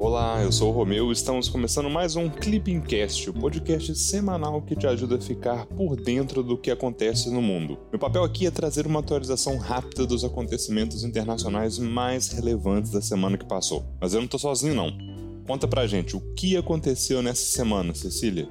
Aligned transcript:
Olá, 0.00 0.40
eu 0.44 0.52
sou 0.52 0.68
o 0.68 0.72
Romeu 0.72 1.08
e 1.08 1.12
estamos 1.12 1.48
começando 1.48 1.90
mais 1.90 2.14
um 2.14 2.28
Clippingcast, 2.28 3.30
o 3.30 3.34
podcast 3.34 3.92
semanal 3.96 4.62
que 4.62 4.76
te 4.76 4.86
ajuda 4.86 5.16
a 5.16 5.20
ficar 5.20 5.66
por 5.66 5.96
dentro 5.96 6.40
do 6.40 6.56
que 6.56 6.70
acontece 6.70 7.28
no 7.32 7.42
mundo. 7.42 7.76
Meu 7.90 7.98
papel 7.98 8.22
aqui 8.22 8.46
é 8.46 8.50
trazer 8.50 8.86
uma 8.86 9.00
atualização 9.00 9.58
rápida 9.58 10.06
dos 10.06 10.24
acontecimentos 10.24 11.02
internacionais 11.02 11.78
mais 11.80 12.28
relevantes 12.28 12.92
da 12.92 13.02
semana 13.02 13.36
que 13.36 13.44
passou. 13.44 13.84
Mas 14.00 14.14
eu 14.14 14.20
não 14.20 14.28
tô 14.28 14.38
sozinho 14.38 14.74
não. 14.74 14.96
Conta 15.44 15.66
pra 15.66 15.88
gente 15.88 16.16
o 16.16 16.20
que 16.34 16.56
aconteceu 16.56 17.20
nessa 17.20 17.44
semana, 17.44 17.92
Cecília. 17.92 18.48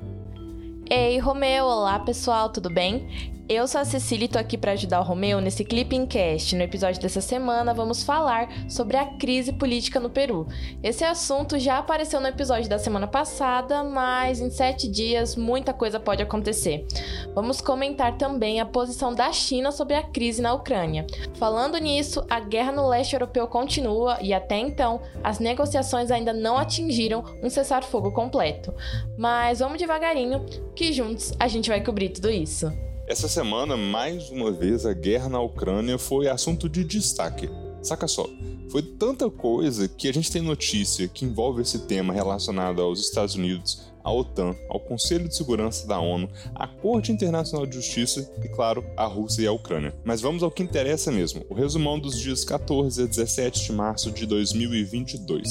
Ei, 0.89 1.17
Romeu! 1.17 1.63
Olá, 1.63 1.97
pessoal, 1.99 2.49
tudo 2.49 2.69
bem? 2.69 3.36
Eu 3.49 3.65
sou 3.65 3.79
a 3.79 3.85
Cecília 3.85 4.25
e 4.25 4.27
tô 4.27 4.37
aqui 4.37 4.57
para 4.57 4.73
ajudar 4.73 4.99
o 4.99 5.03
Romeu 5.03 5.39
nesse 5.39 5.63
Clipping 5.63 6.05
Cast. 6.05 6.53
No 6.53 6.63
episódio 6.63 7.01
dessa 7.01 7.21
semana, 7.21 7.73
vamos 7.73 8.03
falar 8.03 8.49
sobre 8.69 8.97
a 8.97 9.05
crise 9.05 9.53
política 9.53 10.01
no 10.01 10.09
Peru. 10.09 10.45
Esse 10.83 11.05
assunto 11.05 11.57
já 11.57 11.77
apareceu 11.77 12.19
no 12.19 12.27
episódio 12.27 12.69
da 12.69 12.77
semana 12.77 13.07
passada, 13.07 13.85
mas 13.85 14.41
em 14.41 14.49
sete 14.49 14.85
dias 14.89 15.37
muita 15.37 15.73
coisa 15.73 15.97
pode 15.97 16.21
acontecer. 16.21 16.85
Vamos 17.33 17.61
comentar 17.61 18.17
também 18.17 18.59
a 18.59 18.65
posição 18.65 19.15
da 19.15 19.31
China 19.31 19.71
sobre 19.71 19.95
a 19.95 20.03
crise 20.03 20.41
na 20.41 20.53
Ucrânia. 20.53 21.07
Falando 21.35 21.77
nisso, 21.77 22.25
a 22.29 22.41
guerra 22.41 22.73
no 22.73 22.89
leste 22.89 23.13
europeu 23.13 23.47
continua 23.47 24.17
e 24.21 24.33
até 24.33 24.57
então 24.57 24.99
as 25.23 25.39
negociações 25.39 26.11
ainda 26.11 26.33
não 26.33 26.57
atingiram 26.57 27.23
um 27.41 27.49
cessar-fogo 27.49 28.11
completo. 28.11 28.73
Mas 29.17 29.59
vamos 29.59 29.79
devagarinho, 29.79 30.45
que 30.75 30.91
juntos 30.91 31.31
a 31.39 31.47
gente 31.47 31.69
vai 31.69 31.81
cobrir 31.81 32.09
tudo 32.09 32.29
isso. 32.29 32.69
Essa 33.07 33.29
semana, 33.29 33.77
mais 33.77 34.29
uma 34.29 34.51
vez, 34.51 34.85
a 34.85 34.91
guerra 34.91 35.29
na 35.29 35.39
Ucrânia 35.39 35.97
foi 35.97 36.27
assunto 36.27 36.67
de 36.67 36.83
destaque. 36.83 37.49
Saca 37.81 38.05
só, 38.05 38.27
foi 38.69 38.81
tanta 38.81 39.29
coisa 39.29 39.87
que 39.87 40.09
a 40.09 40.13
gente 40.13 40.29
tem 40.29 40.41
notícia 40.41 41.07
que 41.07 41.23
envolve 41.23 41.61
esse 41.61 41.79
tema 41.79 42.13
relacionado 42.13 42.81
aos 42.81 42.99
Estados 42.99 43.35
Unidos, 43.35 43.81
à 44.03 44.11
OTAN, 44.11 44.53
ao 44.67 44.81
Conselho 44.81 45.29
de 45.29 45.37
Segurança 45.37 45.87
da 45.87 45.97
ONU, 45.97 46.27
à 46.53 46.67
Corte 46.67 47.13
Internacional 47.13 47.65
de 47.65 47.75
Justiça 47.75 48.29
e, 48.43 48.49
claro, 48.49 48.83
à 48.97 49.05
Rússia 49.05 49.43
e 49.43 49.47
à 49.47 49.53
Ucrânia. 49.53 49.95
Mas 50.03 50.19
vamos 50.19 50.43
ao 50.43 50.51
que 50.51 50.61
interessa 50.61 51.09
mesmo: 51.09 51.45
o 51.49 51.53
resumão 51.53 51.97
dos 51.97 52.19
dias 52.19 52.43
14 52.43 53.03
a 53.03 53.05
17 53.05 53.67
de 53.67 53.71
março 53.71 54.11
de 54.11 54.25
2022. 54.25 55.47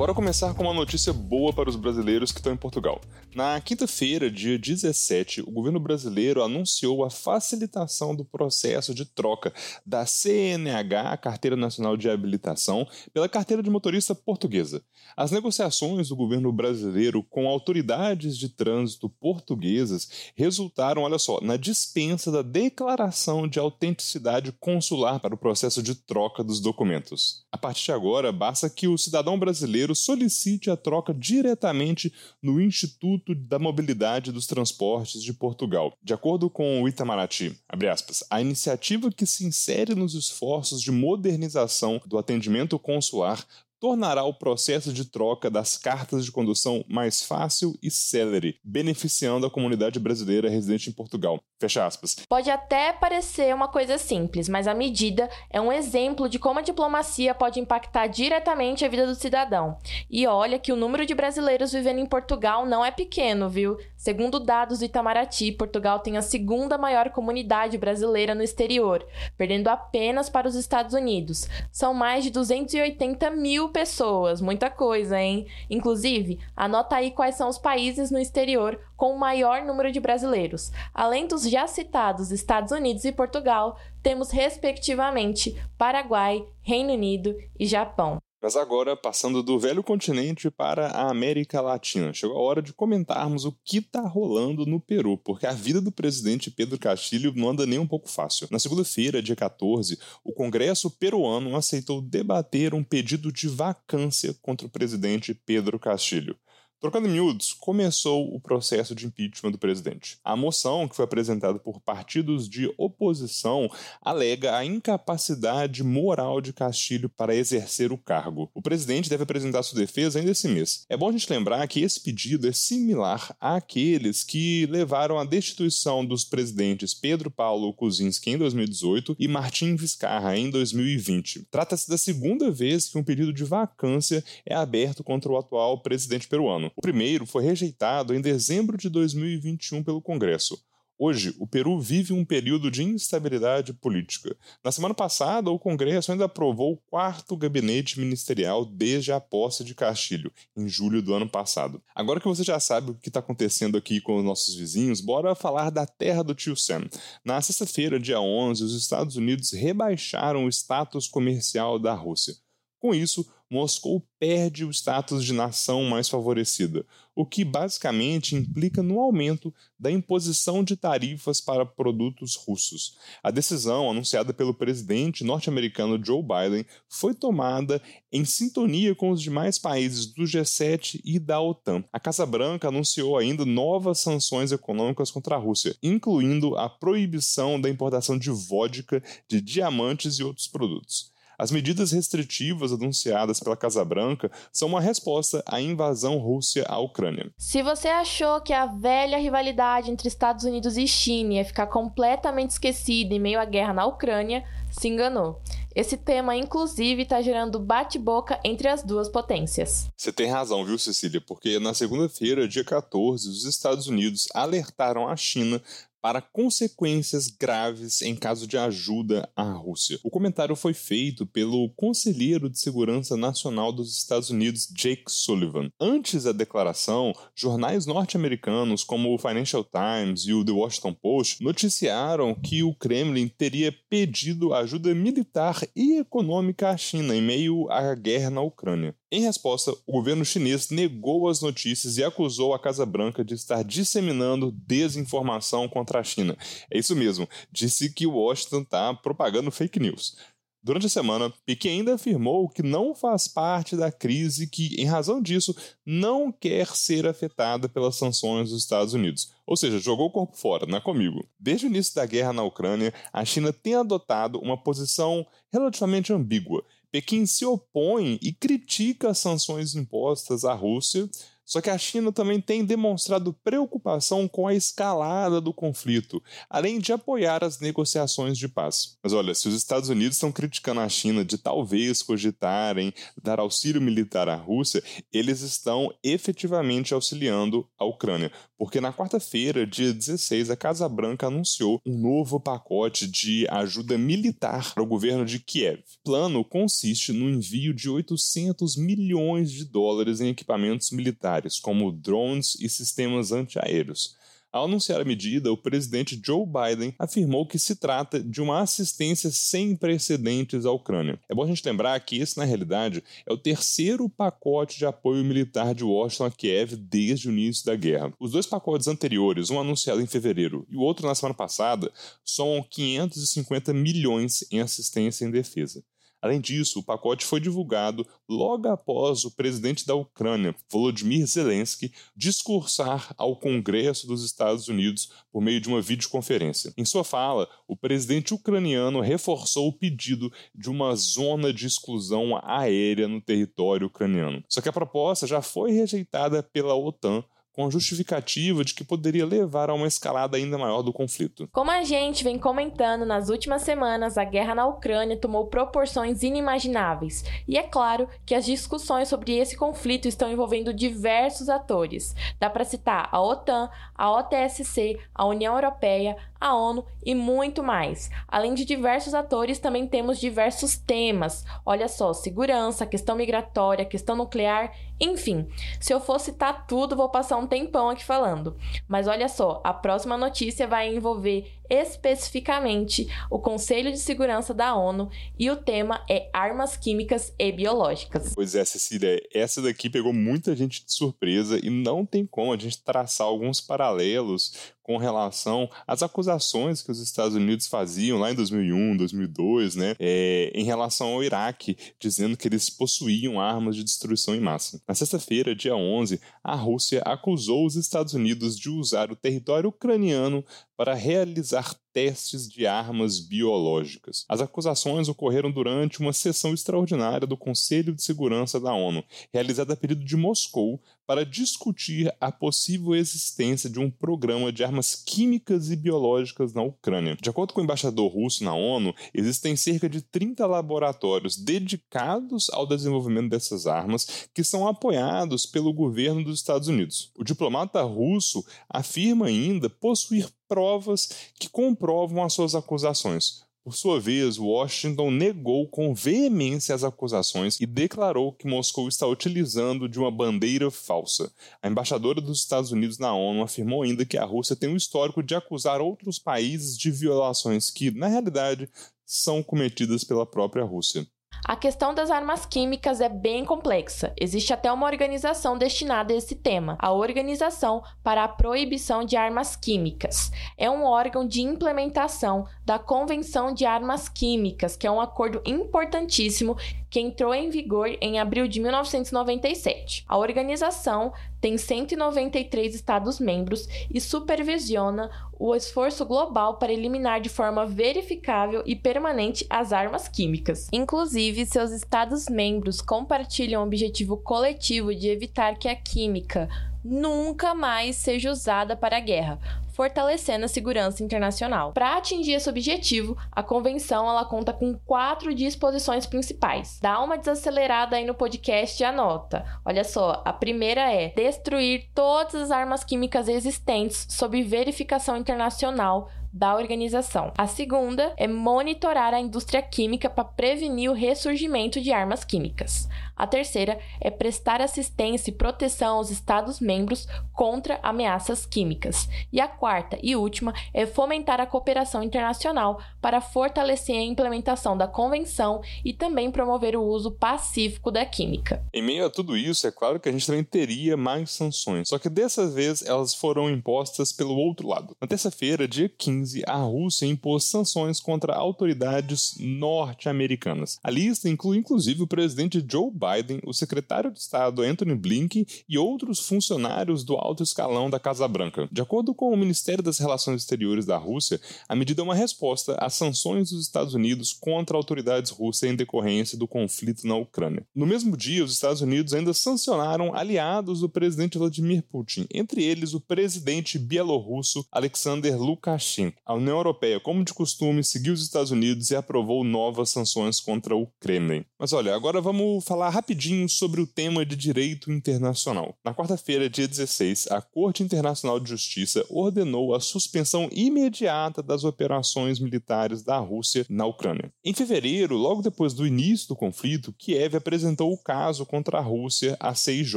Bora 0.00 0.14
começar 0.14 0.54
com 0.54 0.62
uma 0.62 0.72
notícia 0.72 1.12
boa 1.12 1.52
para 1.52 1.68
os 1.68 1.76
brasileiros 1.76 2.32
que 2.32 2.38
estão 2.38 2.54
em 2.54 2.56
Portugal. 2.56 3.02
Na 3.34 3.60
quinta-feira, 3.60 4.30
dia 4.30 4.58
17, 4.58 5.42
o 5.42 5.50
governo 5.50 5.78
brasileiro 5.78 6.42
anunciou 6.42 7.04
a 7.04 7.10
facilitação 7.10 8.16
do 8.16 8.24
processo 8.24 8.94
de 8.94 9.04
troca 9.04 9.52
da 9.84 10.06
CNH, 10.06 11.18
Carteira 11.18 11.54
Nacional 11.54 11.98
de 11.98 12.08
Habilitação, 12.08 12.88
pela 13.12 13.28
carteira 13.28 13.62
de 13.62 13.68
motorista 13.68 14.14
portuguesa. 14.14 14.82
As 15.14 15.30
negociações 15.30 16.08
do 16.08 16.16
governo 16.16 16.50
brasileiro 16.50 17.22
com 17.22 17.46
autoridades 17.46 18.38
de 18.38 18.48
trânsito 18.48 19.06
portuguesas 19.06 20.32
resultaram, 20.34 21.02
olha 21.02 21.18
só, 21.18 21.42
na 21.42 21.58
dispensa 21.58 22.32
da 22.32 22.40
declaração 22.40 23.46
de 23.46 23.58
autenticidade 23.58 24.50
consular 24.52 25.20
para 25.20 25.34
o 25.34 25.38
processo 25.38 25.82
de 25.82 25.94
troca 25.94 26.42
dos 26.42 26.58
documentos. 26.58 27.44
A 27.52 27.58
partir 27.58 27.84
de 27.84 27.92
agora, 27.92 28.32
basta 28.32 28.70
que 28.70 28.88
o 28.88 28.96
cidadão 28.96 29.38
brasileiro 29.38 29.89
brasileiro 29.90 29.94
solicite 29.94 30.70
a 30.70 30.76
troca 30.76 31.12
diretamente 31.12 32.12
no 32.42 32.60
Instituto 32.60 33.34
da 33.34 33.58
Mobilidade 33.58 34.32
dos 34.32 34.46
Transportes 34.46 35.22
de 35.22 35.32
Portugal. 35.32 35.92
De 36.02 36.14
acordo 36.14 36.48
com 36.48 36.82
o 36.82 36.88
Itamaraty, 36.88 37.58
aspas, 37.90 38.24
a 38.30 38.40
iniciativa 38.40 39.10
que 39.10 39.26
se 39.26 39.44
insere 39.44 39.94
nos 39.94 40.14
esforços 40.14 40.80
de 40.80 40.90
modernização 40.90 42.00
do 42.06 42.18
atendimento 42.18 42.78
consular 42.78 43.44
tornará 43.80 44.24
o 44.24 44.34
processo 44.34 44.92
de 44.92 45.06
troca 45.06 45.50
das 45.50 45.78
cartas 45.78 46.24
de 46.24 46.30
condução 46.30 46.84
mais 46.86 47.22
fácil 47.22 47.74
e 47.82 47.90
célere, 47.90 48.58
beneficiando 48.62 49.46
a 49.46 49.50
comunidade 49.50 49.98
brasileira 49.98 50.50
residente 50.50 50.90
em 50.90 50.92
Portugal. 50.92 51.40
Fecha 51.58 51.86
aspas. 51.86 52.16
Pode 52.28 52.50
até 52.50 52.92
parecer 52.92 53.54
uma 53.54 53.68
coisa 53.68 53.96
simples, 53.96 54.48
mas 54.48 54.66
a 54.66 54.74
medida 54.74 55.28
é 55.50 55.60
um 55.60 55.72
exemplo 55.72 56.28
de 56.28 56.38
como 56.38 56.58
a 56.58 56.62
diplomacia 56.62 57.34
pode 57.34 57.58
impactar 57.58 58.06
diretamente 58.06 58.84
a 58.84 58.88
vida 58.88 59.06
do 59.06 59.14
cidadão. 59.14 59.78
E 60.10 60.26
olha 60.26 60.58
que 60.58 60.72
o 60.72 60.76
número 60.76 61.06
de 61.06 61.14
brasileiros 61.14 61.72
vivendo 61.72 61.98
em 61.98 62.06
Portugal 62.06 62.66
não 62.66 62.84
é 62.84 62.90
pequeno, 62.90 63.48
viu? 63.48 63.78
Segundo 63.96 64.40
dados 64.40 64.80
do 64.80 64.84
Itamaraty, 64.84 65.52
Portugal 65.52 66.00
tem 66.00 66.16
a 66.16 66.22
segunda 66.22 66.76
maior 66.76 67.10
comunidade 67.10 67.78
brasileira 67.78 68.34
no 68.34 68.42
exterior, 68.42 69.06
perdendo 69.36 69.68
apenas 69.68 70.28
para 70.28 70.48
os 70.48 70.54
Estados 70.54 70.94
Unidos. 70.94 71.48
São 71.72 71.94
mais 71.94 72.24
de 72.24 72.30
280 72.30 73.30
mil 73.30 73.69
pessoas, 73.70 74.40
muita 74.40 74.68
coisa, 74.68 75.20
hein? 75.20 75.46
Inclusive, 75.68 76.38
anota 76.54 76.96
aí 76.96 77.10
quais 77.10 77.34
são 77.34 77.48
os 77.48 77.58
países 77.58 78.10
no 78.10 78.18
exterior 78.18 78.78
com 78.96 79.14
o 79.14 79.18
maior 79.18 79.62
número 79.62 79.90
de 79.90 79.98
brasileiros. 79.98 80.70
Além 80.92 81.26
dos 81.26 81.48
já 81.48 81.66
citados 81.66 82.30
Estados 82.30 82.72
Unidos 82.72 83.04
e 83.04 83.12
Portugal, 83.12 83.78
temos 84.02 84.30
respectivamente 84.30 85.60
Paraguai, 85.78 86.44
Reino 86.62 86.92
Unido 86.92 87.34
e 87.58 87.66
Japão. 87.66 88.18
Mas 88.42 88.56
agora, 88.56 88.96
passando 88.96 89.42
do 89.42 89.58
velho 89.58 89.82
continente 89.82 90.50
para 90.50 90.86
a 90.88 91.10
América 91.10 91.60
Latina, 91.60 92.10
chegou 92.14 92.38
a 92.38 92.40
hora 92.40 92.62
de 92.62 92.72
comentarmos 92.72 93.44
o 93.44 93.52
que 93.62 93.78
está 93.78 94.00
rolando 94.00 94.64
no 94.64 94.80
Peru, 94.80 95.18
porque 95.18 95.46
a 95.46 95.52
vida 95.52 95.78
do 95.78 95.92
presidente 95.92 96.50
Pedro 96.50 96.78
Castilho 96.78 97.34
não 97.36 97.50
anda 97.50 97.66
nem 97.66 97.78
um 97.78 97.86
pouco 97.86 98.08
fácil. 98.08 98.48
Na 98.50 98.58
segunda-feira, 98.58 99.22
dia 99.22 99.36
14, 99.36 99.98
o 100.24 100.32
Congresso 100.32 100.90
peruano 100.90 101.54
aceitou 101.54 102.00
debater 102.00 102.72
um 102.72 102.82
pedido 102.82 103.30
de 103.30 103.46
vacância 103.46 104.34
contra 104.40 104.66
o 104.66 104.70
presidente 104.70 105.34
Pedro 105.34 105.78
Castilho. 105.78 106.34
Trocando 106.80 107.10
miúdos, 107.10 107.52
começou 107.52 108.34
o 108.34 108.40
processo 108.40 108.94
de 108.94 109.04
impeachment 109.04 109.50
do 109.50 109.58
presidente. 109.58 110.16
A 110.24 110.34
moção, 110.34 110.88
que 110.88 110.96
foi 110.96 111.04
apresentada 111.04 111.58
por 111.58 111.78
partidos 111.78 112.48
de 112.48 112.72
oposição, 112.78 113.70
alega 114.00 114.56
a 114.56 114.64
incapacidade 114.64 115.84
moral 115.84 116.40
de 116.40 116.54
Castilho 116.54 117.10
para 117.10 117.36
exercer 117.36 117.92
o 117.92 117.98
cargo. 117.98 118.50
O 118.54 118.62
presidente 118.62 119.10
deve 119.10 119.24
apresentar 119.24 119.62
sua 119.62 119.78
defesa 119.78 120.18
ainda 120.18 120.30
esse 120.30 120.48
mês. 120.48 120.86
É 120.88 120.96
bom 120.96 121.10
a 121.10 121.12
gente 121.12 121.30
lembrar 121.30 121.68
que 121.68 121.82
esse 121.82 122.00
pedido 122.00 122.48
é 122.48 122.52
similar 122.52 123.36
àqueles 123.38 124.24
que 124.24 124.64
levaram 124.70 125.18
à 125.18 125.24
destituição 125.26 126.02
dos 126.02 126.24
presidentes 126.24 126.94
Pedro 126.94 127.30
Paulo 127.30 127.74
Kuczynski 127.74 128.30
em 128.30 128.38
2018 128.38 129.16
e 129.18 129.28
Martim 129.28 129.76
Vizcarra 129.76 130.34
em 130.34 130.48
2020. 130.48 131.46
Trata-se 131.50 131.90
da 131.90 131.98
segunda 131.98 132.50
vez 132.50 132.88
que 132.88 132.96
um 132.96 133.04
pedido 133.04 133.34
de 133.34 133.44
vacância 133.44 134.24
é 134.46 134.54
aberto 134.54 135.04
contra 135.04 135.30
o 135.30 135.36
atual 135.36 135.82
presidente 135.82 136.26
peruano. 136.26 136.69
O 136.76 136.80
primeiro 136.80 137.26
foi 137.26 137.44
rejeitado 137.44 138.14
em 138.14 138.20
dezembro 138.20 138.76
de 138.76 138.88
2021 138.88 139.82
pelo 139.82 140.00
Congresso. 140.00 140.62
Hoje, 141.02 141.34
o 141.38 141.46
Peru 141.46 141.80
vive 141.80 142.12
um 142.12 142.26
período 142.26 142.70
de 142.70 142.82
instabilidade 142.82 143.72
política. 143.72 144.36
Na 144.62 144.70
semana 144.70 144.92
passada, 144.92 145.50
o 145.50 145.58
Congresso 145.58 146.12
ainda 146.12 146.26
aprovou 146.26 146.74
o 146.74 146.76
quarto 146.76 147.38
gabinete 147.38 147.98
ministerial 147.98 148.66
desde 148.66 149.10
a 149.10 149.18
posse 149.18 149.64
de 149.64 149.74
Castilho, 149.74 150.30
em 150.54 150.68
julho 150.68 151.00
do 151.00 151.14
ano 151.14 151.26
passado. 151.26 151.82
Agora 151.94 152.20
que 152.20 152.28
você 152.28 152.44
já 152.44 152.60
sabe 152.60 152.90
o 152.90 152.94
que 152.94 153.08
está 153.08 153.20
acontecendo 153.20 153.78
aqui 153.78 153.98
com 153.98 154.18
os 154.18 154.24
nossos 154.24 154.54
vizinhos, 154.54 155.00
bora 155.00 155.34
falar 155.34 155.70
da 155.70 155.86
terra 155.86 156.22
do 156.22 156.34
tio 156.34 156.54
Sam. 156.54 156.86
Na 157.24 157.40
sexta-feira, 157.40 157.98
dia 157.98 158.20
11, 158.20 158.62
os 158.62 158.74
Estados 158.74 159.16
Unidos 159.16 159.52
rebaixaram 159.52 160.44
o 160.44 160.50
status 160.50 161.08
comercial 161.08 161.78
da 161.78 161.94
Rússia. 161.94 162.34
Com 162.78 162.94
isso, 162.94 163.26
Moscou 163.50 164.00
perde 164.16 164.64
o 164.64 164.70
status 164.70 165.24
de 165.24 165.32
nação 165.32 165.82
mais 165.82 166.08
favorecida, 166.08 166.86
o 167.16 167.26
que 167.26 167.44
basicamente 167.44 168.36
implica 168.36 168.80
no 168.80 169.00
aumento 169.00 169.52
da 169.76 169.90
imposição 169.90 170.62
de 170.62 170.76
tarifas 170.76 171.40
para 171.40 171.66
produtos 171.66 172.36
russos. 172.36 172.96
A 173.20 173.30
decisão, 173.32 173.90
anunciada 173.90 174.32
pelo 174.32 174.54
presidente 174.54 175.24
norte-americano 175.24 176.00
Joe 176.02 176.22
Biden, 176.22 176.64
foi 176.88 177.12
tomada 177.12 177.82
em 178.12 178.24
sintonia 178.24 178.94
com 178.94 179.10
os 179.10 179.20
demais 179.20 179.58
países 179.58 180.06
do 180.06 180.22
G7 180.22 181.00
e 181.04 181.18
da 181.18 181.40
OTAN. 181.40 181.82
A 181.92 181.98
Casa 181.98 182.24
Branca 182.24 182.68
anunciou 182.68 183.18
ainda 183.18 183.44
novas 183.44 183.98
sanções 183.98 184.52
econômicas 184.52 185.10
contra 185.10 185.34
a 185.34 185.38
Rússia, 185.38 185.74
incluindo 185.82 186.56
a 186.56 186.68
proibição 186.68 187.60
da 187.60 187.68
importação 187.68 188.16
de 188.16 188.30
vodka, 188.30 189.02
de 189.28 189.40
diamantes 189.40 190.20
e 190.20 190.22
outros 190.22 190.46
produtos. 190.46 191.10
As 191.40 191.50
medidas 191.50 191.90
restritivas 191.92 192.70
anunciadas 192.70 193.40
pela 193.40 193.56
Casa 193.56 193.82
Branca 193.82 194.30
são 194.52 194.68
uma 194.68 194.78
resposta 194.78 195.42
à 195.46 195.58
invasão 195.58 196.18
russa 196.18 196.62
à 196.68 196.78
Ucrânia. 196.78 197.32
Se 197.38 197.62
você 197.62 197.88
achou 197.88 198.42
que 198.42 198.52
a 198.52 198.66
velha 198.66 199.16
rivalidade 199.16 199.90
entre 199.90 200.06
Estados 200.06 200.44
Unidos 200.44 200.76
e 200.76 200.86
China 200.86 201.32
ia 201.32 201.44
ficar 201.46 201.66
completamente 201.68 202.50
esquecida 202.50 203.14
em 203.14 203.18
meio 203.18 203.40
à 203.40 203.46
guerra 203.46 203.72
na 203.72 203.86
Ucrânia, 203.86 204.44
se 204.70 204.88
enganou. 204.88 205.40
Esse 205.74 205.96
tema, 205.96 206.36
inclusive, 206.36 207.02
está 207.02 207.22
gerando 207.22 207.58
bate-boca 207.58 208.38
entre 208.44 208.68
as 208.68 208.82
duas 208.82 209.08
potências. 209.08 209.88
Você 209.96 210.12
tem 210.12 210.28
razão, 210.28 210.64
viu, 210.64 210.76
Cecília? 210.76 211.20
Porque 211.20 211.58
na 211.58 211.72
segunda-feira, 211.72 212.48
dia 212.48 212.64
14, 212.64 213.28
os 213.28 213.44
Estados 213.46 213.86
Unidos 213.86 214.28
alertaram 214.34 215.08
a 215.08 215.16
China 215.16 215.62
para 216.00 216.20
consequências 216.20 217.28
graves 217.28 218.02
em 218.02 218.14
caso 218.14 218.46
de 218.46 218.56
ajuda 218.56 219.28
à 219.36 219.52
Rússia. 219.52 219.98
O 220.02 220.10
comentário 220.10 220.56
foi 220.56 220.74
feito 220.74 221.26
pelo 221.26 221.68
conselheiro 221.70 222.48
de 222.48 222.58
segurança 222.58 223.16
nacional 223.16 223.72
dos 223.72 223.96
Estados 223.96 224.30
Unidos, 224.30 224.66
Jake 224.74 225.04
Sullivan. 225.08 225.70
Antes 225.80 226.24
da 226.24 226.32
declaração, 226.32 227.12
jornais 227.34 227.86
norte-americanos 227.86 228.84
como 228.84 229.14
o 229.14 229.18
Financial 229.18 229.64
Times 229.64 230.26
e 230.26 230.32
o 230.32 230.44
The 230.44 230.52
Washington 230.52 230.94
Post 230.94 231.42
noticiaram 231.42 232.34
que 232.34 232.62
o 232.62 232.74
Kremlin 232.74 233.28
teria 233.28 233.74
pedido 233.88 234.54
ajuda 234.54 234.94
militar 234.94 235.60
e 235.74 235.98
econômica 235.98 236.70
à 236.70 236.76
China 236.76 237.14
em 237.14 237.22
meio 237.22 237.70
à 237.70 237.94
guerra 237.94 238.30
na 238.30 238.40
Ucrânia. 238.40 238.94
Em 239.12 239.22
resposta, 239.22 239.72
o 239.88 239.92
governo 239.92 240.24
chinês 240.24 240.70
negou 240.70 241.28
as 241.28 241.40
notícias 241.40 241.98
e 241.98 242.04
acusou 242.04 242.54
a 242.54 242.60
Casa 242.60 242.86
Branca 242.86 243.24
de 243.24 243.34
estar 243.34 243.64
disseminando 243.64 244.52
desinformação 244.52 245.68
contra 245.68 245.98
a 245.98 246.04
China. 246.04 246.38
É 246.70 246.78
isso 246.78 246.94
mesmo, 246.94 247.28
disse 247.50 247.92
que 247.92 248.06
Washington 248.06 248.60
está 248.62 248.94
propagando 248.94 249.50
fake 249.50 249.80
news. 249.80 250.16
Durante 250.62 250.86
a 250.86 250.90
semana, 250.90 251.32
Pequim 251.44 251.70
ainda 251.70 251.94
afirmou 251.94 252.46
que 252.46 252.62
não 252.62 252.94
faz 252.94 253.26
parte 253.26 253.74
da 253.74 253.90
crise 253.90 254.44
e 254.44 254.46
que, 254.46 254.80
em 254.80 254.84
razão 254.84 255.20
disso, 255.20 255.56
não 255.86 256.30
quer 256.30 256.66
ser 256.68 257.06
afetada 257.06 257.66
pelas 257.66 257.96
sanções 257.96 258.50
dos 258.50 258.62
Estados 258.62 258.92
Unidos. 258.92 259.32
Ou 259.46 259.56
seja, 259.56 259.78
jogou 259.78 260.08
o 260.08 260.12
corpo 260.12 260.36
fora, 260.36 260.66
não 260.66 260.76
é 260.76 260.80
comigo. 260.80 261.26
Desde 261.38 261.66
o 261.66 261.68
início 261.68 261.94
da 261.94 262.04
guerra 262.04 262.34
na 262.34 262.42
Ucrânia, 262.42 262.92
a 263.10 263.24
China 263.24 263.54
tem 263.54 263.74
adotado 263.74 264.38
uma 264.38 264.62
posição 264.62 265.26
relativamente 265.50 266.12
ambígua. 266.12 266.62
Pequim 266.90 267.24
se 267.26 267.44
opõe 267.44 268.18
e 268.20 268.32
critica 268.32 269.10
as 269.10 269.18
sanções 269.18 269.74
impostas 269.74 270.44
à 270.44 270.52
Rússia, 270.54 271.08
só 271.50 271.60
que 271.60 271.68
a 271.68 271.76
China 271.76 272.12
também 272.12 272.40
tem 272.40 272.64
demonstrado 272.64 273.32
preocupação 273.42 274.28
com 274.28 274.46
a 274.46 274.54
escalada 274.54 275.40
do 275.40 275.52
conflito, 275.52 276.22
além 276.48 276.78
de 276.78 276.92
apoiar 276.92 277.42
as 277.42 277.58
negociações 277.58 278.38
de 278.38 278.46
paz. 278.46 278.96
Mas 279.02 279.12
olha, 279.12 279.34
se 279.34 279.48
os 279.48 279.54
Estados 279.56 279.88
Unidos 279.88 280.14
estão 280.14 280.30
criticando 280.30 280.78
a 280.78 280.88
China 280.88 281.24
de 281.24 281.36
talvez 281.36 282.04
cogitarem 282.04 282.94
dar 283.20 283.40
auxílio 283.40 283.80
militar 283.80 284.28
à 284.28 284.36
Rússia, 284.36 284.80
eles 285.12 285.40
estão 285.40 285.92
efetivamente 286.04 286.94
auxiliando 286.94 287.68
a 287.76 287.84
Ucrânia, 287.84 288.30
porque 288.60 288.78
na 288.78 288.92
quarta-feira, 288.92 289.66
dia 289.66 289.90
16, 289.90 290.50
a 290.50 290.56
Casa 290.56 290.86
Branca 290.86 291.28
anunciou 291.28 291.80
um 291.86 291.96
novo 291.96 292.38
pacote 292.38 293.08
de 293.08 293.48
ajuda 293.48 293.96
militar 293.96 294.74
para 294.74 294.82
o 294.82 294.86
governo 294.86 295.24
de 295.24 295.38
Kiev. 295.38 295.78
O 295.78 296.04
plano 296.04 296.44
consiste 296.44 297.10
no 297.10 297.30
envio 297.30 297.72
de 297.72 297.88
800 297.88 298.76
milhões 298.76 299.50
de 299.50 299.64
dólares 299.64 300.20
em 300.20 300.28
equipamentos 300.28 300.90
militares 300.90 301.58
como 301.58 301.90
drones 301.90 302.54
e 302.60 302.68
sistemas 302.68 303.32
antiaéreos. 303.32 304.19
Ao 304.52 304.64
anunciar 304.64 305.00
a 305.00 305.04
medida, 305.04 305.52
o 305.52 305.56
presidente 305.56 306.20
Joe 306.24 306.44
Biden 306.44 306.92
afirmou 306.98 307.46
que 307.46 307.56
se 307.56 307.76
trata 307.76 308.20
de 308.20 308.42
uma 308.42 308.60
assistência 308.60 309.30
sem 309.30 309.76
precedentes 309.76 310.66
à 310.66 310.72
Ucrânia. 310.72 311.20
É 311.28 311.34
bom 311.34 311.44
a 311.44 311.46
gente 311.46 311.64
lembrar 311.64 312.00
que 312.00 312.16
esse, 312.16 312.36
na 312.36 312.44
realidade, 312.44 313.00
é 313.24 313.32
o 313.32 313.38
terceiro 313.38 314.08
pacote 314.08 314.76
de 314.76 314.84
apoio 314.84 315.22
militar 315.24 315.72
de 315.72 315.84
Washington 315.84 316.24
a 316.24 316.30
Kiev 316.32 316.74
desde 316.74 317.28
o 317.28 317.32
início 317.32 317.64
da 317.64 317.76
guerra. 317.76 318.12
Os 318.18 318.32
dois 318.32 318.44
pacotes 318.44 318.88
anteriores, 318.88 319.50
um 319.50 319.60
anunciado 319.60 320.00
em 320.00 320.06
fevereiro 320.06 320.66
e 320.68 320.76
o 320.76 320.80
outro 320.80 321.06
na 321.06 321.14
semana 321.14 321.34
passada, 321.34 321.92
somam 322.24 322.60
550 322.68 323.72
milhões 323.72 324.44
em 324.50 324.60
assistência 324.60 325.24
em 325.24 325.30
defesa. 325.30 325.84
Além 326.22 326.40
disso, 326.40 326.80
o 326.80 326.82
pacote 326.82 327.24
foi 327.24 327.40
divulgado 327.40 328.06
logo 328.28 328.68
após 328.68 329.24
o 329.24 329.30
presidente 329.30 329.86
da 329.86 329.94
Ucrânia, 329.94 330.54
Volodymyr 330.70 331.26
Zelensky, 331.26 331.92
discursar 332.14 333.14
ao 333.16 333.36
Congresso 333.36 334.06
dos 334.06 334.24
Estados 334.24 334.68
Unidos 334.68 335.10
por 335.32 335.40
meio 335.40 335.60
de 335.60 335.68
uma 335.68 335.80
videoconferência. 335.80 336.72
Em 336.76 336.84
sua 336.84 337.04
fala, 337.04 337.48
o 337.66 337.76
presidente 337.76 338.34
ucraniano 338.34 339.00
reforçou 339.00 339.68
o 339.68 339.72
pedido 339.72 340.30
de 340.54 340.68
uma 340.68 340.94
zona 340.94 341.52
de 341.52 341.66
exclusão 341.66 342.38
aérea 342.42 343.08
no 343.08 343.20
território 343.20 343.86
ucraniano. 343.86 344.44
Só 344.48 344.60
que 344.60 344.68
a 344.68 344.72
proposta 344.72 345.26
já 345.26 345.40
foi 345.40 345.72
rejeitada 345.72 346.42
pela 346.42 346.74
OTAN 346.74 347.24
com 347.60 347.66
a 347.66 347.70
justificativa 347.70 348.64
de 348.64 348.72
que 348.72 348.82
poderia 348.82 349.26
levar 349.26 349.68
a 349.68 349.74
uma 349.74 349.86
escalada 349.86 350.38
ainda 350.38 350.56
maior 350.56 350.80
do 350.80 350.94
conflito. 350.94 351.46
Como 351.52 351.70
a 351.70 351.84
gente 351.84 352.24
vem 352.24 352.38
comentando 352.38 353.04
nas 353.04 353.28
últimas 353.28 353.60
semanas, 353.60 354.16
a 354.16 354.24
guerra 354.24 354.54
na 354.54 354.66
Ucrânia 354.66 355.14
tomou 355.14 355.46
proporções 355.46 356.22
inimagináveis. 356.22 357.22
E 357.46 357.58
é 357.58 357.62
claro 357.62 358.08
que 358.24 358.34
as 358.34 358.46
discussões 358.46 359.08
sobre 359.08 359.36
esse 359.36 359.58
conflito 359.58 360.08
estão 360.08 360.32
envolvendo 360.32 360.72
diversos 360.72 361.50
atores. 361.50 362.14
Dá 362.38 362.48
para 362.48 362.64
citar 362.64 363.10
a 363.12 363.20
OTAN, 363.20 363.68
a 363.94 364.10
OTSC, 364.10 364.98
a 365.14 365.26
União 365.26 365.54
Europeia, 365.54 366.16
a 366.40 366.54
ONU 366.54 366.84
e 367.04 367.14
muito 367.14 367.62
mais. 367.62 368.10
Além 368.26 368.54
de 368.54 368.64
diversos 368.64 369.14
atores, 369.14 369.58
também 369.58 369.86
temos 369.86 370.18
diversos 370.18 370.76
temas. 370.76 371.44
Olha 371.64 371.86
só, 371.86 372.12
segurança, 372.12 372.86
questão 372.86 373.14
migratória, 373.14 373.84
questão 373.84 374.16
nuclear, 374.16 374.72
enfim. 374.98 375.46
Se 375.78 375.92
eu 375.92 376.00
for 376.00 376.18
citar 376.18 376.66
tudo, 376.66 376.96
vou 376.96 377.08
passar 377.08 377.36
um 377.36 377.46
tempão 377.46 377.90
aqui 377.90 378.04
falando. 378.04 378.56
Mas 378.88 379.06
olha 379.06 379.28
só, 379.28 379.60
a 379.64 379.72
próxima 379.72 380.16
notícia 380.16 380.66
vai 380.66 380.94
envolver 380.94 381.60
especificamente 381.70 383.08
o 383.30 383.38
Conselho 383.38 383.92
de 383.92 383.98
Segurança 383.98 384.52
da 384.52 384.74
ONU 384.74 385.08
e 385.38 385.48
o 385.50 385.56
tema 385.56 386.04
é 386.10 386.28
armas 386.32 386.76
químicas 386.76 387.32
e 387.38 387.52
biológicas. 387.52 388.34
Pois 388.34 388.54
é, 388.56 388.64
Cecília, 388.64 389.22
essa 389.32 389.62
daqui 389.62 389.88
pegou 389.88 390.12
muita 390.12 390.54
gente 390.56 390.84
de 390.84 390.92
surpresa 390.92 391.60
e 391.62 391.70
não 391.70 392.04
tem 392.04 392.26
como 392.26 392.52
a 392.52 392.56
gente 392.56 392.82
traçar 392.82 393.26
alguns 393.26 393.60
paralelos 393.60 394.74
com 394.90 394.96
relação 394.96 395.70
às 395.86 396.02
acusações 396.02 396.82
que 396.82 396.90
os 396.90 396.98
Estados 396.98 397.36
Unidos 397.36 397.68
faziam 397.68 398.18
lá 398.18 398.32
em 398.32 398.34
2001, 398.34 398.96
2002, 398.96 399.76
né, 399.76 399.94
é, 400.00 400.50
em 400.52 400.64
relação 400.64 401.10
ao 401.12 401.22
Iraque, 401.22 401.76
dizendo 402.00 402.36
que 402.36 402.48
eles 402.48 402.68
possuíam 402.68 403.40
armas 403.40 403.76
de 403.76 403.84
destruição 403.84 404.34
em 404.34 404.40
massa. 404.40 404.82
Na 404.88 404.94
sexta-feira, 404.96 405.54
dia 405.54 405.76
11, 405.76 406.20
a 406.42 406.56
Rússia 406.56 407.02
acusou 407.06 407.64
os 407.64 407.76
Estados 407.76 408.14
Unidos 408.14 408.58
de 408.58 408.68
usar 408.68 409.12
o 409.12 409.16
território 409.16 409.68
ucraniano 409.68 410.44
para 410.76 410.92
realizar 410.92 411.72
testes 411.92 412.48
de 412.48 412.66
armas 412.66 413.20
biológicas. 413.20 414.24
As 414.28 414.40
acusações 414.40 415.08
ocorreram 415.08 415.50
durante 415.50 416.00
uma 416.00 416.12
sessão 416.12 416.54
extraordinária 416.54 417.26
do 417.26 417.36
Conselho 417.36 417.94
de 417.94 418.02
Segurança 418.02 418.58
da 418.60 418.72
ONU, 418.72 419.04
realizada 419.32 419.72
a 419.72 419.76
pedido 419.76 420.04
de 420.04 420.16
Moscou 420.16 420.80
para 421.10 421.26
discutir 421.26 422.14
a 422.20 422.30
possível 422.30 422.94
existência 422.94 423.68
de 423.68 423.80
um 423.80 423.90
programa 423.90 424.52
de 424.52 424.62
armas 424.62 424.94
químicas 424.94 425.68
e 425.68 425.74
biológicas 425.74 426.54
na 426.54 426.62
Ucrânia. 426.62 427.16
De 427.20 427.28
acordo 427.28 427.52
com 427.52 427.60
o 427.60 427.64
embaixador 427.64 428.12
russo 428.12 428.44
na 428.44 428.54
ONU, 428.54 428.94
existem 429.12 429.56
cerca 429.56 429.88
de 429.88 430.02
30 430.02 430.46
laboratórios 430.46 431.36
dedicados 431.36 432.48
ao 432.50 432.64
desenvolvimento 432.64 433.30
dessas 433.30 433.66
armas 433.66 434.28
que 434.32 434.44
são 434.44 434.68
apoiados 434.68 435.46
pelo 435.46 435.72
governo 435.72 436.22
dos 436.22 436.38
Estados 436.38 436.68
Unidos. 436.68 437.10
O 437.18 437.24
diplomata 437.24 437.82
russo 437.82 438.44
afirma 438.68 439.26
ainda 439.26 439.68
possuir 439.68 440.28
provas 440.50 441.08
que 441.38 441.48
comprovam 441.48 442.24
as 442.24 442.32
suas 442.32 442.56
acusações. 442.56 443.48
Por 443.62 443.76
sua 443.76 444.00
vez, 444.00 444.36
Washington 444.36 445.12
negou 445.12 445.68
com 445.68 445.94
veemência 445.94 446.74
as 446.74 446.82
acusações 446.82 447.60
e 447.60 447.66
declarou 447.66 448.32
que 448.32 448.48
Moscou 448.48 448.88
está 448.88 449.06
utilizando 449.06 449.88
de 449.88 450.00
uma 450.00 450.10
bandeira 450.10 450.68
falsa. 450.72 451.30
A 451.62 451.68
embaixadora 451.68 452.20
dos 452.20 452.38
Estados 452.38 452.72
Unidos 452.72 452.98
na 452.98 453.14
ONU 453.14 453.42
afirmou 453.42 453.82
ainda 453.82 454.04
que 454.04 454.18
a 454.18 454.24
Rússia 454.24 454.56
tem 454.56 454.68
um 454.68 454.76
histórico 454.76 455.22
de 455.22 455.36
acusar 455.36 455.80
outros 455.80 456.18
países 456.18 456.76
de 456.76 456.90
violações 456.90 457.70
que, 457.70 457.92
na 457.92 458.08
realidade, 458.08 458.68
são 459.06 459.42
cometidas 459.42 460.02
pela 460.02 460.26
própria 460.26 460.64
Rússia. 460.64 461.06
A 461.50 461.56
questão 461.56 461.92
das 461.92 462.12
armas 462.12 462.46
químicas 462.46 463.00
é 463.00 463.08
bem 463.08 463.44
complexa. 463.44 464.14
Existe 464.16 464.52
até 464.52 464.70
uma 464.70 464.86
organização 464.86 465.58
destinada 465.58 466.14
a 466.14 466.16
esse 466.16 466.36
tema, 466.36 466.76
a 466.78 466.92
Organização 466.92 467.82
para 468.04 468.22
a 468.22 468.28
Proibição 468.28 469.04
de 469.04 469.16
Armas 469.16 469.56
Químicas. 469.56 470.30
É 470.56 470.70
um 470.70 470.84
órgão 470.84 471.26
de 471.26 471.42
implementação 471.42 472.46
da 472.64 472.78
Convenção 472.78 473.52
de 473.52 473.66
Armas 473.66 474.08
Químicas, 474.08 474.76
que 474.76 474.86
é 474.86 474.90
um 474.92 475.00
acordo 475.00 475.42
importantíssimo 475.44 476.56
que 476.90 477.00
entrou 477.00 477.32
em 477.32 477.48
vigor 477.48 477.88
em 478.00 478.18
abril 478.18 478.48
de 478.48 478.60
1997. 478.60 480.04
A 480.08 480.18
organização 480.18 481.12
tem 481.40 481.56
193 481.56 482.74
Estados-membros 482.74 483.68
e 483.88 484.00
supervisiona 484.00 485.08
o 485.38 485.54
esforço 485.54 486.04
global 486.04 486.56
para 486.56 486.72
eliminar 486.72 487.20
de 487.20 487.30
forma 487.30 487.64
verificável 487.64 488.62
e 488.66 488.76
permanente 488.76 489.46
as 489.48 489.72
armas 489.72 490.08
químicas. 490.08 490.68
Inclusive, 490.72 491.46
seus 491.46 491.70
Estados-membros 491.70 492.82
compartilham 492.82 493.62
o 493.62 493.66
objetivo 493.66 494.16
coletivo 494.16 494.94
de 494.94 495.08
evitar 495.08 495.56
que 495.56 495.68
a 495.68 495.76
química 495.76 496.48
nunca 496.84 497.54
mais 497.54 497.96
seja 497.96 498.30
usada 498.30 498.76
para 498.76 498.96
a 498.96 499.00
guerra, 499.00 499.38
fortalecendo 499.72 500.44
a 500.44 500.48
segurança 500.48 501.02
internacional. 501.02 501.72
Para 501.72 501.96
atingir 501.96 502.32
esse 502.32 502.48
objetivo, 502.48 503.16
a 503.32 503.42
convenção 503.42 504.08
ela 504.08 504.24
conta 504.24 504.52
com 504.52 504.74
quatro 504.74 505.34
disposições 505.34 506.06
principais. 506.06 506.78
Dá 506.80 507.00
uma 507.00 507.16
desacelerada 507.16 507.96
aí 507.96 508.04
no 508.04 508.14
podcast 508.14 508.82
e 508.82 508.84
anota. 508.84 509.44
Olha 509.64 509.84
só, 509.84 510.22
a 510.24 510.32
primeira 510.32 510.92
é 510.92 511.08
destruir 511.08 511.88
todas 511.94 512.34
as 512.34 512.50
armas 512.50 512.84
químicas 512.84 513.28
existentes 513.28 514.06
sob 514.10 514.42
verificação 514.42 515.16
internacional 515.16 516.10
da 516.32 516.54
organização. 516.54 517.32
A 517.36 517.46
segunda 517.46 518.12
é 518.16 518.28
monitorar 518.28 519.12
a 519.12 519.20
indústria 519.20 519.60
química 519.60 520.08
para 520.08 520.24
prevenir 520.24 520.90
o 520.90 520.94
ressurgimento 520.94 521.80
de 521.80 521.92
armas 521.92 522.24
químicas. 522.24 522.88
A 523.20 523.26
terceira 523.26 523.78
é 524.00 524.10
prestar 524.10 524.62
assistência 524.62 525.30
e 525.30 525.34
proteção 525.34 525.96
aos 525.96 526.10
Estados-membros 526.10 527.06
contra 527.34 527.78
ameaças 527.82 528.46
químicas. 528.46 529.08
E 529.30 529.40
a 529.40 529.46
quarta 529.46 529.98
e 530.02 530.16
última 530.16 530.54
é 530.72 530.86
fomentar 530.86 531.40
a 531.40 531.46
cooperação 531.46 532.02
internacional 532.02 532.80
para 533.00 533.20
fortalecer 533.20 533.96
a 533.96 534.02
implementação 534.02 534.76
da 534.76 534.86
Convenção 534.86 535.60
e 535.84 535.92
também 535.92 536.30
promover 536.30 536.74
o 536.76 536.82
uso 536.82 537.10
pacífico 537.10 537.90
da 537.90 538.06
química. 538.06 538.64
Em 538.72 538.82
meio 538.82 539.04
a 539.04 539.10
tudo 539.10 539.36
isso, 539.36 539.66
é 539.66 539.70
claro 539.70 540.00
que 540.00 540.08
a 540.08 540.12
gente 540.12 540.26
também 540.26 540.44
teria 540.44 540.96
mais 540.96 541.30
sanções, 541.30 541.88
só 541.88 541.98
que 541.98 542.08
dessa 542.08 542.48
vez 542.48 542.82
elas 542.82 543.14
foram 543.14 543.50
impostas 543.50 544.12
pelo 544.12 544.34
outro 544.34 544.68
lado. 544.68 544.96
Na 545.00 545.06
terça-feira, 545.06 545.68
dia 545.68 545.88
15, 545.88 546.20
2015, 546.30 546.42
a 546.46 546.56
Rússia 546.56 547.06
impôs 547.06 547.44
sanções 547.44 548.00
contra 548.00 548.34
autoridades 548.34 549.36
norte-americanas. 549.38 550.78
A 550.82 550.90
lista 550.90 551.28
inclui 551.28 551.58
inclusive 551.58 552.02
o 552.02 552.06
presidente 552.06 552.64
Joe 552.66 552.90
Biden, 552.90 553.09
o 553.44 553.52
secretário 553.52 554.10
de 554.10 554.18
Estado 554.18 554.62
Anthony 554.62 554.94
Blinken 554.94 555.46
e 555.68 555.76
outros 555.78 556.20
funcionários 556.20 557.04
do 557.04 557.16
alto 557.16 557.42
escalão 557.42 557.90
da 557.90 557.98
Casa 557.98 558.26
Branca. 558.28 558.68
De 558.70 558.80
acordo 558.80 559.14
com 559.14 559.32
o 559.32 559.36
Ministério 559.36 559.82
das 559.82 559.98
Relações 559.98 560.42
Exteriores 560.42 560.86
da 560.86 560.96
Rússia, 560.96 561.40
a 561.68 561.74
medida 561.74 562.02
é 562.02 562.04
uma 562.04 562.14
resposta 562.14 562.76
às 562.78 562.94
sanções 562.94 563.50
dos 563.50 563.62
Estados 563.62 563.94
Unidos 563.94 564.32
contra 564.32 564.76
autoridades 564.76 565.30
russas 565.30 565.70
em 565.70 565.74
decorrência 565.74 566.38
do 566.38 566.46
conflito 566.46 567.06
na 567.06 567.16
Ucrânia. 567.16 567.66
No 567.74 567.86
mesmo 567.86 568.16
dia, 568.16 568.44
os 568.44 568.52
Estados 568.52 568.80
Unidos 568.80 569.12
ainda 569.12 569.34
sancionaram 569.34 570.14
aliados 570.14 570.80
do 570.80 570.88
presidente 570.88 571.38
Vladimir 571.38 571.82
Putin, 571.82 572.26
entre 572.32 572.62
eles 572.62 572.94
o 572.94 573.00
presidente 573.00 573.78
bielorrusso 573.78 574.64
Alexander 574.70 575.40
Lukashenko. 575.40 576.18
A 576.24 576.34
União 576.34 576.56
Europeia, 576.56 577.00
como 577.00 577.24
de 577.24 577.34
costume, 577.34 577.82
seguiu 577.82 578.12
os 578.12 578.22
Estados 578.22 578.50
Unidos 578.50 578.90
e 578.90 578.96
aprovou 578.96 579.42
novas 579.44 579.90
sanções 579.90 580.40
contra 580.40 580.76
o 580.76 580.86
Kremlin. 581.00 581.44
Mas 581.58 581.72
olha, 581.72 581.94
agora 581.94 582.20
vamos 582.20 582.64
falar 582.64 582.90
rapidinho 583.00 583.48
sobre 583.48 583.80
o 583.80 583.86
tema 583.86 584.26
de 584.26 584.36
direito 584.36 584.92
internacional. 584.92 585.74
Na 585.82 585.94
quarta-feira, 585.94 586.50
dia 586.50 586.68
16, 586.68 587.28
a 587.30 587.40
Corte 587.40 587.82
Internacional 587.82 588.38
de 588.38 588.50
Justiça 588.50 589.04
ordenou 589.08 589.74
a 589.74 589.80
suspensão 589.80 590.50
imediata 590.52 591.42
das 591.42 591.64
operações 591.64 592.38
militares 592.38 593.02
da 593.02 593.18
Rússia 593.18 593.64
na 593.70 593.86
Ucrânia. 593.86 594.30
Em 594.44 594.52
fevereiro, 594.52 595.16
logo 595.16 595.40
depois 595.40 595.72
do 595.72 595.86
início 595.86 596.28
do 596.28 596.36
conflito, 596.36 596.92
Kiev 596.92 597.36
apresentou 597.36 597.90
o 597.90 597.98
caso 597.98 598.44
contra 598.44 598.78
a 598.78 598.82
Rússia 598.82 599.34
à 599.40 599.54
CIJ, 599.54 599.94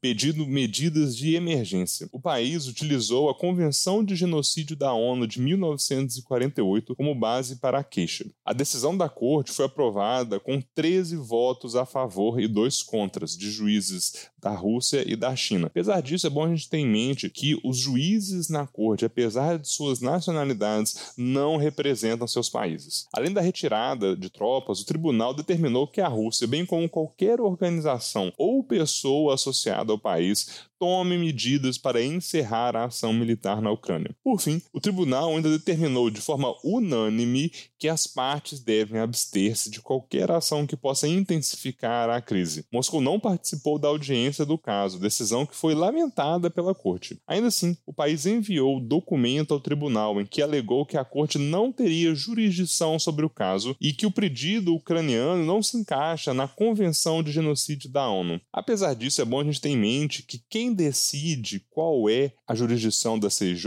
pedindo 0.00 0.46
medidas 0.46 1.16
de 1.16 1.34
emergência. 1.34 2.08
O 2.12 2.20
país 2.20 2.68
utilizou 2.68 3.28
a 3.28 3.34
Convenção 3.34 4.04
de 4.04 4.14
Genocídio 4.14 4.76
da 4.76 4.92
ONU 4.92 5.26
de 5.26 5.40
19 5.40 5.50
1948 5.60 6.94
como 6.94 7.14
base 7.14 7.56
para 7.56 7.78
a 7.78 7.84
queixa. 7.84 8.26
A 8.44 8.52
decisão 8.52 8.96
da 8.96 9.08
corte 9.08 9.52
foi 9.52 9.64
aprovada 9.64 10.38
com 10.38 10.60
13 10.74 11.16
votos 11.16 11.74
a 11.74 11.84
favor 11.84 12.40
e 12.40 12.46
dois 12.60 12.82
contras 12.82 13.34
de 13.38 13.50
juízes 13.50 14.28
da 14.38 14.50
Rússia 14.50 15.02
e 15.10 15.16
da 15.16 15.34
China. 15.34 15.66
Apesar 15.66 16.02
disso, 16.02 16.26
é 16.26 16.30
bom 16.30 16.44
a 16.44 16.48
gente 16.48 16.68
ter 16.68 16.76
em 16.76 16.86
mente 16.86 17.30
que 17.30 17.58
os 17.64 17.78
juízes 17.78 18.50
na 18.50 18.66
corte, 18.66 19.04
apesar 19.04 19.58
de 19.58 19.66
suas 19.66 20.00
nacionalidades, 20.00 21.12
não 21.16 21.56
representam 21.56 22.26
seus 22.26 22.50
países. 22.50 23.06
Além 23.14 23.32
da 23.32 23.40
retirada 23.40 24.14
de 24.14 24.28
tropas, 24.28 24.80
o 24.80 24.84
tribunal 24.84 25.32
determinou 25.32 25.86
que 25.86 26.02
a 26.02 26.08
Rússia, 26.08 26.46
bem 26.46 26.66
como 26.66 26.86
qualquer 26.86 27.40
organização 27.40 28.30
ou 28.36 28.62
pessoa 28.62 29.34
associada 29.34 29.90
ao 29.90 29.98
país, 29.98 30.68
tome 30.80 31.18
medidas 31.18 31.76
para 31.76 32.02
encerrar 32.02 32.74
a 32.74 32.86
ação 32.86 33.12
militar 33.12 33.60
na 33.60 33.70
Ucrânia. 33.70 34.16
Por 34.24 34.40
fim, 34.40 34.62
o 34.72 34.80
tribunal 34.80 35.36
ainda 35.36 35.50
determinou 35.50 36.08
de 36.08 36.22
forma 36.22 36.54
unânime 36.64 37.52
que 37.78 37.86
as 37.86 38.06
partes 38.06 38.60
devem 38.60 38.98
abster-se 38.98 39.70
de 39.70 39.82
qualquer 39.82 40.30
ação 40.30 40.66
que 40.66 40.76
possa 40.76 41.06
intensificar 41.06 42.08
a 42.08 42.20
crise. 42.22 42.64
Moscou 42.72 43.02
não 43.02 43.20
participou 43.20 43.78
da 43.78 43.88
audiência 43.88 44.46
do 44.46 44.56
caso, 44.56 44.98
decisão 44.98 45.44
que 45.44 45.54
foi 45.54 45.74
lamentada 45.74 46.48
pela 46.48 46.74
corte. 46.74 47.20
Ainda 47.26 47.48
assim, 47.48 47.76
o 47.86 47.92
país 47.92 48.24
enviou 48.24 48.80
documento 48.80 49.52
ao 49.52 49.60
tribunal 49.60 50.18
em 50.18 50.24
que 50.24 50.40
alegou 50.40 50.86
que 50.86 50.96
a 50.96 51.04
corte 51.04 51.36
não 51.36 51.70
teria 51.70 52.14
jurisdição 52.14 52.98
sobre 52.98 53.26
o 53.26 53.30
caso 53.30 53.76
e 53.78 53.92
que 53.92 54.06
o 54.06 54.10
pedido 54.10 54.74
ucraniano 54.74 55.44
não 55.44 55.62
se 55.62 55.76
encaixa 55.76 56.32
na 56.32 56.48
Convenção 56.48 57.22
de 57.22 57.30
Genocídio 57.30 57.90
da 57.90 58.08
ONU. 58.08 58.40
Apesar 58.50 58.94
disso, 58.94 59.20
é 59.20 59.24
bom 59.26 59.40
a 59.40 59.44
gente 59.44 59.60
ter 59.60 59.68
em 59.68 59.76
mente 59.76 60.22
que 60.22 60.40
quem 60.48 60.69
quem 60.70 60.74
decide 60.74 61.66
qual 61.70 62.08
é 62.08 62.32
a 62.46 62.54
jurisdição 62.54 63.18
da 63.18 63.28
CIJ 63.28 63.66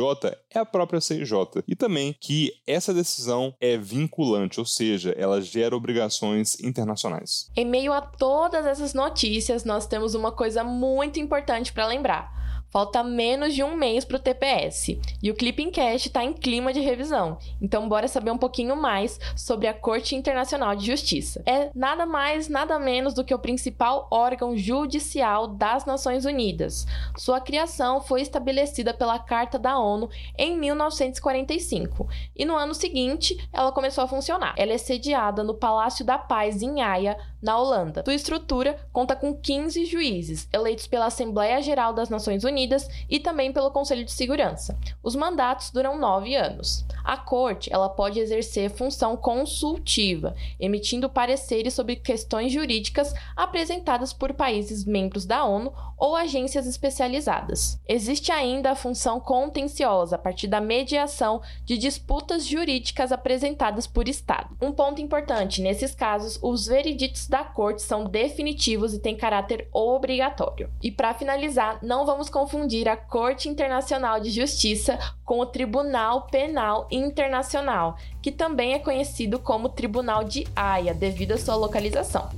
é 0.50 0.60
a 0.60 0.66
própria 0.66 1.02
CIJ. 1.02 1.34
E 1.68 1.76
também 1.76 2.16
que 2.20 2.54
essa 2.66 2.94
decisão 2.94 3.54
é 3.60 3.78
vinculante, 3.78 4.60
ou 4.60 4.66
seja, 4.66 5.14
ela 5.18 5.42
gera 5.42 5.76
obrigações 5.76 6.60
internacionais. 6.62 7.50
Em 7.56 7.66
meio 7.66 7.92
a 7.92 8.02
todas 8.02 8.66
essas 8.66 8.94
notícias, 8.94 9.66
nós 9.66 9.86
temos 9.86 10.16
uma 10.16 10.32
coisa 10.32 10.64
muito 10.64 11.20
importante 11.20 11.74
para 11.74 11.88
lembrar. 11.88 12.43
Falta 12.74 13.04
menos 13.04 13.54
de 13.54 13.62
um 13.62 13.76
mês 13.76 14.04
para 14.04 14.18
o 14.18 14.20
TPS 14.20 14.98
e 15.22 15.30
o 15.30 15.36
Clipping 15.36 15.70
Cast 15.70 16.08
está 16.08 16.24
em 16.24 16.34
clima 16.34 16.74
de 16.74 16.80
revisão. 16.80 17.38
Então, 17.62 17.88
bora 17.88 18.08
saber 18.08 18.32
um 18.32 18.38
pouquinho 18.38 18.76
mais 18.76 19.20
sobre 19.36 19.68
a 19.68 19.76
Corte 19.76 20.16
Internacional 20.16 20.76
de 20.76 20.88
Justiça. 20.88 21.44
É 21.46 21.70
nada 21.76 22.08
mais, 22.08 22.50
nada 22.50 22.80
menos 22.80 23.14
do 23.14 23.24
que 23.24 23.36
o 23.36 23.38
principal 23.38 24.08
órgão 24.10 24.58
judicial 24.58 25.46
das 25.46 25.86
Nações 25.86 26.26
Unidas. 26.26 26.88
Sua 27.16 27.40
criação 27.40 28.02
foi 28.02 28.22
estabelecida 28.22 28.92
pela 28.92 29.20
Carta 29.20 29.60
da 29.60 29.78
ONU 29.78 30.10
em 30.36 30.58
1945 30.58 32.10
e 32.36 32.44
no 32.44 32.56
ano 32.56 32.74
seguinte 32.74 33.38
ela 33.54 33.72
começou 33.72 34.04
a 34.04 34.08
funcionar. 34.08 34.56
Ela 34.58 34.74
é 34.74 34.80
sediada 34.80 35.44
no 35.44 35.54
Palácio 35.54 36.04
da 36.04 36.18
Paz 36.18 36.64
em 36.64 36.82
Haia, 36.82 37.20
na 37.44 37.58
Holanda. 37.58 38.02
Sua 38.06 38.16
estrutura 38.16 38.78
conta 38.92 39.16
com 39.16 39.36
15 39.36 39.86
juízes 39.86 40.48
eleitos 40.52 40.88
pela 40.88 41.08
Assembleia 41.08 41.62
Geral 41.62 41.94
das 41.94 42.10
Nações 42.10 42.44
Unidas 42.46 42.90
e 43.10 43.20
também 43.20 43.52
pelo 43.52 43.70
Conselho 43.70 44.06
de 44.06 44.12
Segurança. 44.12 44.78
Os 45.04 45.16
mandatos 45.16 45.70
duram 45.70 45.98
nove 46.00 46.36
anos. 46.36 46.86
A 47.04 47.18
Corte 47.18 47.72
ela 47.72 47.90
pode 47.90 48.20
exercer 48.20 48.70
função 48.70 49.18
consultiva, 49.18 50.36
emitindo 50.60 51.10
pareceres 51.10 51.74
sobre 51.74 51.96
questões 51.96 52.52
jurídicas 52.52 53.14
apresentadas 53.36 54.14
por 54.14 54.34
países 54.34 54.86
membros 54.86 55.26
da 55.26 55.44
ONU 55.44 55.74
ou 55.98 56.16
agências 56.16 56.68
especializadas. 56.68 57.80
Existe 57.88 58.32
ainda 58.32 58.72
a 58.72 58.76
função 58.76 59.20
contenciosa, 59.20 60.16
a 60.16 60.20
partir 60.20 60.48
da 60.48 60.60
mediação 60.60 61.42
de 61.64 61.78
disputas 61.78 62.46
jurídicas 62.46 63.12
apresentadas 63.12 63.88
por 63.88 64.08
Estado. 64.08 64.56
Um 64.62 64.72
ponto 64.72 65.02
importante: 65.02 65.62
nesses 65.62 65.96
casos, 65.96 66.38
os 66.42 66.68
vereditos 66.68 67.28
da 67.28 67.44
Corte 67.44 67.82
são 67.82 68.06
definitivos 68.06 68.94
e 68.94 69.00
têm 69.00 69.16
caráter 69.16 69.68
obrigatório. 69.72 70.70
E 70.82 70.92
para 70.92 71.14
finalizar, 71.14 71.80
não 71.82 72.06
vamos 72.06 72.30
confundir 72.30 72.90
a 72.90 72.98
Corte 72.98 73.48
Internacional 73.48 74.20
de 74.20 74.30
Justiça 74.30 75.00
com 75.24 75.40
o 75.40 75.46
Tribunal 75.46 76.28
Penal 76.28 76.88
Internacional, 76.92 77.98
que 78.22 78.32
também 78.32 78.74
é 78.74 78.80
conhecido 78.80 79.40
como 79.40 79.70
Tribunal 79.70 80.24
de 80.24 80.48
Haia, 80.56 80.94
devido 80.94 81.34
à 81.34 81.38
sua 81.38 81.56
localização. 81.56 82.30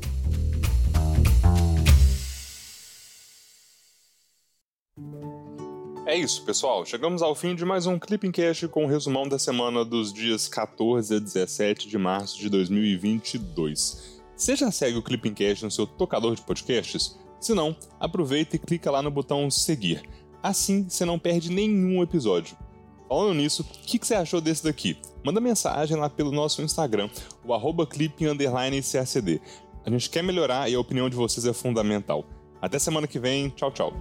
É 6.08 6.15
isso, 6.15 6.46
pessoal. 6.46 6.86
Chegamos 6.86 7.24
ao 7.24 7.34
fim 7.34 7.56
de 7.56 7.65
mais 7.65 7.88
um 7.88 7.98
Clipping 7.98 8.32
Cast 8.32 8.68
com 8.68 8.84
o 8.84 8.84
um 8.86 8.88
resumão 8.88 9.27
da 9.27 9.39
semana 9.39 9.84
dos 9.84 10.13
dias 10.13 10.48
14 10.48 11.15
a 11.15 11.20
17 11.20 11.89
de 11.89 11.98
março 11.98 12.38
de 12.38 12.48
2022. 12.48 14.22
Você 14.38 14.56
já 14.56 14.72
segue 14.72 15.00
o 15.00 15.04
Clipping 15.04 15.34
Cast 15.34 15.65
no 15.65 15.72
seu 15.72 15.88
tocador 15.88 16.36
de 16.36 16.44
podcasts? 16.44 17.18
Se 17.39 17.56
não, 17.56 17.75
aproveita 18.00 18.56
e 18.56 18.60
clica 18.60 18.92
lá 18.92 19.01
no 19.01 19.10
botão 19.10 19.50
seguir. 19.50 20.08
Assim 20.44 20.88
você 20.88 21.06
não 21.06 21.18
perde 21.18 21.51
nenhum 21.51 22.04
episódio. 22.04 22.56
Falando 23.15 23.36
nisso, 23.36 23.62
o 23.62 23.88
que, 23.88 23.98
que, 23.98 24.05
você 24.05 24.13
achou 24.13 24.41
desse 24.41 24.62
daqui? 24.62 24.98
Manda 25.24 25.39
mensagem 25.39 25.95
lá 25.95 26.10
pelo 26.10 26.34
nosso 26.34 26.62
Instagram, 26.62 27.10
o 27.45 27.53
arroba 27.53 27.88
A 29.86 29.89
gente 29.89 30.10
quer 30.10 30.22
melhorar 30.22 30.69
e 30.69 30.75
a 30.75 30.79
opinião 30.81 31.10
de 31.10 31.15
vocês 31.15 31.45
é 31.45 31.53
fundamental. 31.53 32.25
Até 32.62 32.77
semana 32.77 33.07
que 33.07 33.17
vem, 33.17 33.48
tchau, 33.51 33.72
tchau. 33.72 33.93